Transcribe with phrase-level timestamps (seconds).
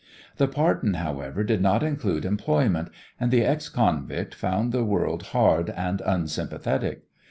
[0.37, 2.87] The pardon, however, did not include employment,
[3.19, 7.03] and the ex convict found the world hard and unsympathetic.